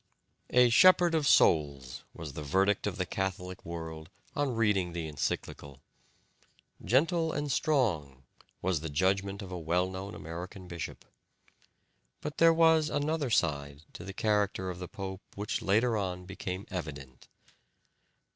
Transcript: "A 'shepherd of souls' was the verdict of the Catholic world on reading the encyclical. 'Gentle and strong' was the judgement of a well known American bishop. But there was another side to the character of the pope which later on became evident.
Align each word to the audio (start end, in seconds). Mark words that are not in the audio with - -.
"A 0.49 0.71
'shepherd 0.71 1.13
of 1.13 1.27
souls' 1.27 2.05
was 2.11 2.33
the 2.33 2.41
verdict 2.41 2.87
of 2.87 2.97
the 2.97 3.05
Catholic 3.05 3.63
world 3.63 4.09
on 4.35 4.55
reading 4.55 4.93
the 4.93 5.07
encyclical. 5.07 5.83
'Gentle 6.83 7.31
and 7.31 7.51
strong' 7.51 8.23
was 8.63 8.79
the 8.79 8.89
judgement 8.89 9.43
of 9.43 9.51
a 9.51 9.59
well 9.59 9.91
known 9.91 10.15
American 10.15 10.67
bishop. 10.67 11.05
But 12.19 12.39
there 12.39 12.51
was 12.51 12.89
another 12.89 13.29
side 13.29 13.83
to 13.93 14.03
the 14.03 14.11
character 14.11 14.71
of 14.71 14.79
the 14.79 14.87
pope 14.87 15.21
which 15.35 15.61
later 15.61 15.95
on 15.95 16.25
became 16.25 16.65
evident. 16.71 17.27